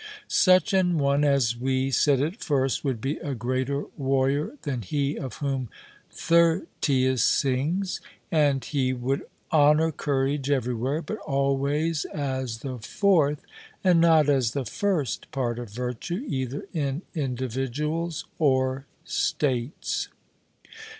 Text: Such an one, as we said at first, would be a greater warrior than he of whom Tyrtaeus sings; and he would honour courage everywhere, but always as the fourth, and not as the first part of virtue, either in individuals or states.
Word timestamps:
Such 0.27 0.73
an 0.73 0.97
one, 0.97 1.23
as 1.23 1.55
we 1.55 1.91
said 1.91 2.21
at 2.21 2.41
first, 2.43 2.83
would 2.83 2.99
be 3.01 3.17
a 3.17 3.35
greater 3.35 3.83
warrior 3.95 4.53
than 4.63 4.81
he 4.81 5.15
of 5.15 5.35
whom 5.35 5.69
Tyrtaeus 6.11 7.23
sings; 7.23 8.01
and 8.31 8.65
he 8.65 8.93
would 8.93 9.27
honour 9.53 9.91
courage 9.91 10.49
everywhere, 10.49 11.03
but 11.03 11.17
always 11.19 12.05
as 12.05 12.61
the 12.61 12.79
fourth, 12.79 13.41
and 13.83 14.01
not 14.01 14.27
as 14.27 14.53
the 14.53 14.65
first 14.65 15.29
part 15.29 15.59
of 15.59 15.69
virtue, 15.69 16.25
either 16.27 16.65
in 16.73 17.03
individuals 17.13 18.25
or 18.39 18.87
states. 19.05 20.07